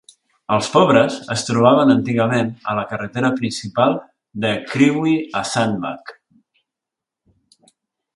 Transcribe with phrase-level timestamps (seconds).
[0.53, 3.93] Els pobres es trobaven antigament a la carretera principal
[4.47, 6.15] de Crewe a Sandbach.